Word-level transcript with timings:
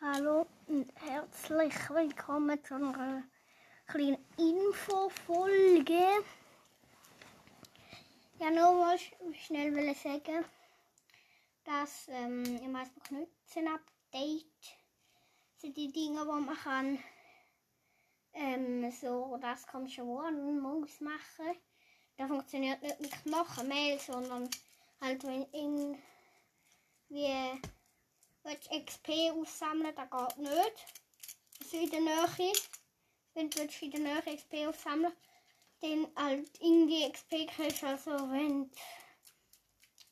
Hallo 0.00 0.46
und 0.68 0.92
herzlich 0.94 1.74
willkommen 1.90 2.62
zu 2.62 2.74
einer 2.74 3.24
kleinen 3.88 4.24
Infofolge. 4.36 6.24
Ja, 8.38 8.50
nochmal 8.52 8.96
schnell 9.32 9.74
will 9.74 9.88
ich 9.88 9.98
sagen, 9.98 10.44
dass 11.64 12.06
ähm, 12.10 12.44
im 12.44 12.76
Facebook 12.76 13.10
Nutzen 13.10 13.66
Update 13.66 14.76
sind 15.56 15.76
die 15.76 15.90
Dinge, 15.90 16.20
die 16.20 16.44
man 16.46 16.56
kann 16.56 17.02
ähm, 18.34 18.92
so 18.92 19.36
das 19.40 19.66
kommt 19.66 19.90
schon 19.90 20.06
morgen 20.06 20.60
muss 20.60 21.00
machen. 21.00 21.56
Da 22.16 22.28
funktioniert 22.28 22.80
nicht 22.82 23.00
mit 23.00 23.10
Knochenmehl, 23.24 23.98
sondern 23.98 24.48
halt 25.00 25.24
wenn 25.24 25.42
in 25.50 25.98
willst 28.48 28.70
XP 28.70 29.10
aussammeln, 29.32 29.94
das 29.94 30.10
geht 30.10 30.38
nicht. 30.38 30.86
Also 31.60 31.76
in 31.76 31.90
der 31.90 32.00
Nähe. 32.00 32.52
Wenn 33.34 33.50
du 33.50 33.62
in 33.62 33.90
der 33.90 34.00
Nähe 34.00 34.36
XP 34.36 34.54
aussammeln 34.66 35.12
dann 35.80 36.08
halt 36.16 36.50
irgendwie 36.60 37.10
XP 37.10 37.46
kriegst, 37.46 37.84
also 37.84 38.10
wenn 38.30 38.70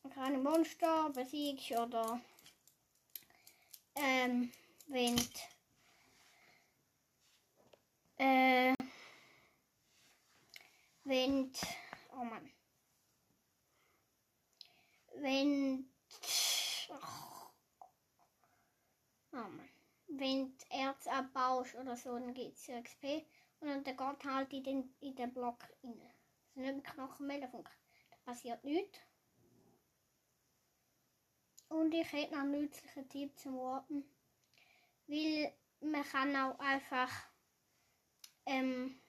du 0.03 0.11
keine 0.11 0.39
Monster 0.39 1.11
besiegst 1.11 1.73
oder 1.73 2.21
ähm, 3.97 4.53
wenn 4.87 5.17
du 5.17 5.23
äh, 8.19 8.75
wenn 11.05 11.53
du, 11.53 11.59
oh 12.13 12.25
Mann, 12.25 12.51
wenn 15.17 15.83
du 15.83 16.46
Erz 20.71 21.07
abbaust 21.07 21.75
oder 21.75 21.97
so, 21.97 22.19
dann 22.19 22.35
gibt 22.35 22.57
es 22.57 22.67
XP. 22.67 23.25
Und 23.61 23.87
dann 23.87 23.97
geht 23.97 24.25
halt 24.25 24.53
in 24.53 24.65
den, 24.65 24.95
in 25.01 25.15
den 25.17 25.33
Block 25.33 25.63
rein. 25.83 26.01
Also 26.47 26.61
nicht 26.61 26.75
mit 26.77 26.85
Knochen 26.85 27.27
mehr, 27.27 27.41
da 27.41 27.49
passiert 28.25 28.63
nichts. 28.65 28.99
Und 31.69 31.93
ich 31.93 32.13
hätte 32.13 32.35
noch 32.35 32.43
einen 32.43 32.53
nützlichen 32.53 33.09
Tipp 33.09 33.39
zum 33.39 33.57
Warten. 33.59 34.05
Weil 35.07 35.53
man 35.81 36.05
kann 36.05 36.37
auch 36.37 36.59
einfach 36.59 37.11
ähm, 38.47 39.01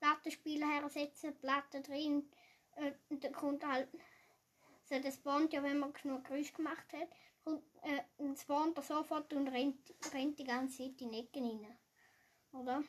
Plattenspieler 0.00 0.66
hersetzen, 0.66 1.38
Platten 1.38 1.82
drin. 1.82 2.30
Äh, 2.76 2.92
und 3.08 3.22
dann 3.22 3.32
kommt 3.32 3.64
halt, 3.66 3.88
so 4.88 4.98
das 4.98 5.16
spawnt 5.16 5.52
ja, 5.52 5.62
wenn 5.62 5.78
man 5.78 5.92
genug 5.92 6.24
Geräusch 6.24 6.52
gemacht 6.52 6.92
hat 6.92 7.08
und, 7.44 7.62
äh, 7.82 8.02
und 8.16 8.38
spawnt 8.38 8.76
er 8.76 8.82
sofort 8.82 9.32
und 9.32 9.48
rennt, 9.48 9.94
rennt 10.12 10.38
die 10.38 10.44
ganze 10.44 10.78
Zeit 10.78 11.00
in 11.00 11.10
die 11.10 11.20
Ecken 11.20 11.44
rein. 11.44 11.78
Oder? 12.52 12.82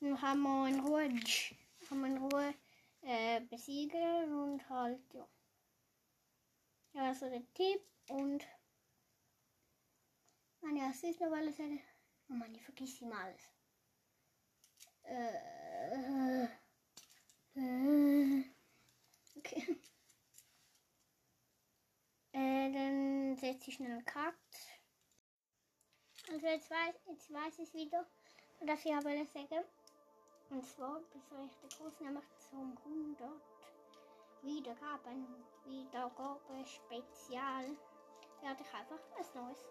Dann 0.00 0.16
kann 0.16 0.38
man 0.38 0.72
in 0.72 0.80
Ruhe, 0.80 1.08
kann 1.88 2.00
man 2.00 2.16
in 2.16 2.22
Ruhe 2.22 2.54
äh, 3.02 3.40
besiegen 3.40 4.32
und 4.32 4.68
halt, 4.68 5.02
ja. 5.12 5.28
Ja, 6.94 7.02
also 7.08 7.28
der 7.28 7.42
Tipp 7.54 7.82
und. 8.08 8.46
Mann, 10.60 10.76
ja, 10.76 10.88
was 10.88 11.02
ist 11.02 11.20
noch 11.20 11.30
alles? 11.30 11.56
Oh 11.60 12.32
Mann, 12.32 12.54
ich 12.54 12.62
vergesse 12.62 13.04
immer 13.04 13.20
alles. 13.20 13.42
Äh, 15.02 15.57
60 23.52 23.74
schnell 23.74 23.98
gekackt. 23.98 24.36
Also 26.30 26.46
jetzt 26.46 26.70
weiß, 26.70 26.94
jetzt 27.06 27.32
weiß 27.32 27.58
ich 27.60 27.72
wieder, 27.72 28.06
dass 28.60 28.84
ich 28.84 28.92
aber 28.92 29.14
das 29.16 29.32
sagen. 29.32 29.64
Und 30.50 30.66
zwar 30.66 31.00
bis 31.00 31.22
ich 31.24 31.56
den 31.56 31.78
Kurs 31.78 32.00
nämlich 32.00 32.24
zum 32.50 32.76
100 32.84 33.30
Wiedergaben, 34.42 35.44
Wiedergaben 35.64 36.66
Spezial, 36.66 37.76
werde 38.42 38.62
ich 38.62 38.74
einfach 38.74 39.00
ein 39.16 39.42
neues 39.42 39.66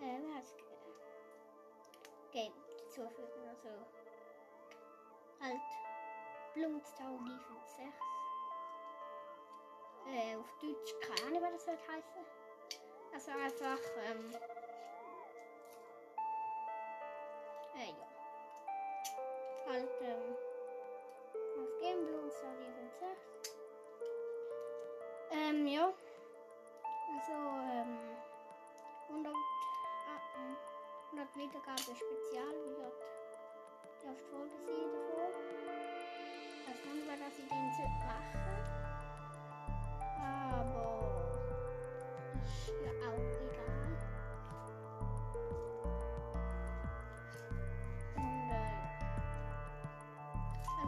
äh, 0.00 0.20
Game 2.30 2.52
hinzufügen. 2.78 3.48
Also 3.48 3.86
halt 5.40 5.60
Blumenstau 6.54 7.18
6 7.76 8.23
äh, 10.14 10.36
auf 10.36 10.46
Deutsch, 10.60 10.94
keine 11.00 11.26
Ahnung, 11.26 11.42
was 11.42 11.64
das 11.64 11.66
wird 11.66 11.88
heißen. 11.88 12.24
Also 13.12 13.30
einfach, 13.32 13.82
ähm, 14.06 14.32
äh, 17.74 17.90
ja. 17.90 18.08
Halt, 19.66 19.90
ähm, 20.02 20.36
auf 21.58 21.80
Gamebloom, 21.80 22.30
sorry, 22.30 22.66
sind 22.74 22.94
6. 22.94 23.54
Ähm, 25.32 25.66
ja. 25.66 25.92
Also, 27.16 27.32
ähm, 27.32 27.98
100, 29.08 29.32
äh, 29.32 29.36
100 31.10 31.36
Wiedergabe 31.36 31.94
Spezial 31.96 32.54
wird 32.78 32.94
die 34.02 34.06
erste 34.06 34.24
Folge 34.30 34.56
sehen 34.58 34.92
davon. 34.92 35.32
Ich 36.66 36.76
weiß 36.76 36.94
nicht, 36.94 37.08
was 37.08 37.38
ich 37.38 37.48
den 37.48 38.06
machen 38.06 38.93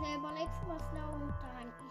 also 0.07 0.19
überlegst 0.19 0.63
du 0.63 0.69
was 0.69 0.83
noch 0.93 1.86